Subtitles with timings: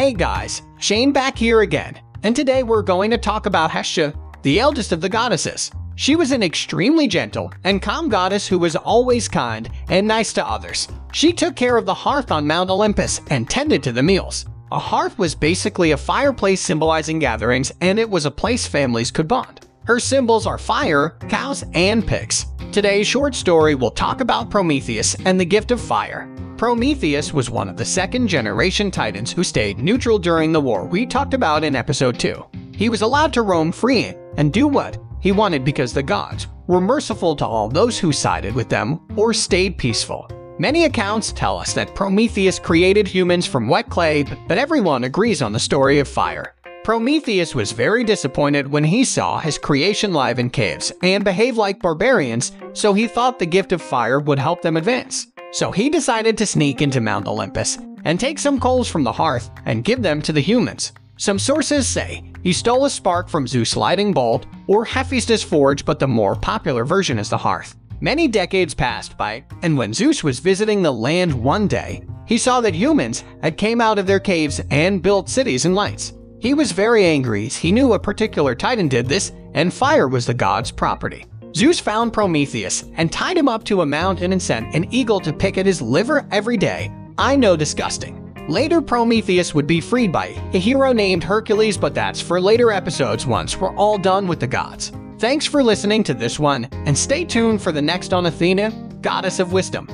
[0.00, 4.58] Hey guys, Shane back here again, and today we're going to talk about Hestia, the
[4.58, 5.70] eldest of the goddesses.
[5.94, 10.48] She was an extremely gentle and calm goddess who was always kind and nice to
[10.48, 10.88] others.
[11.12, 14.46] She took care of the hearth on Mount Olympus and tended to the meals.
[14.72, 19.28] A hearth was basically a fireplace symbolizing gatherings, and it was a place families could
[19.28, 19.66] bond.
[19.84, 22.46] Her symbols are fire, cows, and pigs.
[22.72, 26.26] Today's short story will talk about Prometheus and the gift of fire.
[26.60, 31.06] Prometheus was one of the second generation titans who stayed neutral during the war we
[31.06, 32.44] talked about in episode 2.
[32.76, 36.82] He was allowed to roam free and do what he wanted because the gods were
[36.82, 40.28] merciful to all those who sided with them or stayed peaceful.
[40.58, 45.52] Many accounts tell us that Prometheus created humans from wet clay, but everyone agrees on
[45.52, 46.54] the story of fire.
[46.84, 51.80] Prometheus was very disappointed when he saw his creation live in caves and behave like
[51.80, 55.26] barbarians, so he thought the gift of fire would help them advance.
[55.52, 59.50] So he decided to sneak into Mount Olympus and take some coals from the hearth
[59.66, 60.92] and give them to the humans.
[61.16, 65.98] Some sources say he stole a spark from Zeus' lightning bolt or Hephaestus' forge, but
[65.98, 67.76] the more popular version is the hearth.
[68.00, 72.62] Many decades passed by, and when Zeus was visiting the land one day, he saw
[72.62, 76.14] that humans had came out of their caves and built cities and lights.
[76.38, 80.24] He was very angry as he knew a particular titan did this, and fire was
[80.24, 81.26] the god's property.
[81.54, 85.32] Zeus found Prometheus and tied him up to a mountain and sent an eagle to
[85.32, 86.92] pick at his liver every day.
[87.18, 88.16] I know disgusting.
[88.48, 93.26] Later, Prometheus would be freed by a hero named Hercules, but that's for later episodes
[93.26, 94.92] once we're all done with the gods.
[95.18, 98.70] Thanks for listening to this one, and stay tuned for the next on Athena,
[99.02, 99.86] Goddess of Wisdom.